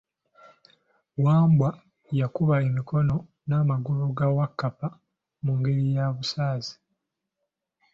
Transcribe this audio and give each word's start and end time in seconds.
Wambwa 1.23 1.69
yakuba 2.19 2.55
emikono 2.67 3.15
na 3.47 3.57
magulu 3.69 4.05
ga 4.17 4.27
Wakkapa 4.37 4.87
mu 5.43 5.51
ngeri 5.59 5.85
ya 5.95 6.05
busaze. 6.15 6.73